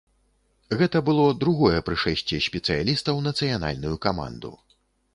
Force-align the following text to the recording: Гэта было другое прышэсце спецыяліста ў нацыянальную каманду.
Гэта 0.79 1.01
было 1.09 1.25
другое 1.43 1.79
прышэсце 1.91 2.41
спецыяліста 2.49 3.09
ў 3.17 3.31
нацыянальную 3.31 3.95
каманду. 4.09 4.57